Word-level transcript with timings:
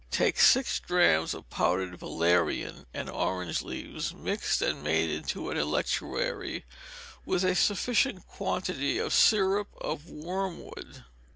Take 0.09 0.39
six 0.39 0.79
drachms 0.79 1.35
of 1.35 1.47
powdered 1.51 1.99
valerian 1.99 2.87
and 2.91 3.07
orange 3.07 3.61
leaves, 3.61 4.15
mixed 4.15 4.59
and 4.59 4.81
made 4.83 5.11
into 5.11 5.51
an 5.51 5.57
electuary, 5.57 6.65
with 7.23 7.43
a 7.43 7.53
sufficient 7.53 8.25
quantity 8.25 8.97
of 8.97 9.13
syrup 9.13 9.67
of 9.79 10.09
wormwood. 10.09 11.03